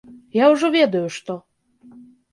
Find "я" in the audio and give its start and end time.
0.37-0.45